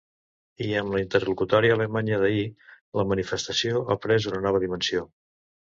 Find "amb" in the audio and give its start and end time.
0.79-0.95